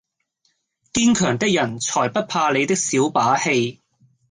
[0.93, 3.81] 堅強的人才不怕你的小把戲！